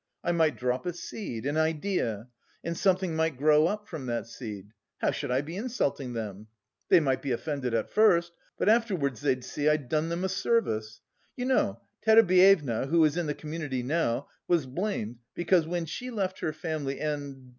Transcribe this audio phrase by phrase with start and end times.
[0.23, 2.27] I might drop a seed, an idea....
[2.63, 4.71] And something might grow up from that seed.
[4.97, 6.47] How should I be insulting them?
[6.89, 11.01] They might be offended at first, but afterwards they'd see I'd done them a service.
[11.37, 16.39] You know, Terebyeva (who is in the community now) was blamed because when she left
[16.39, 17.49] her family and...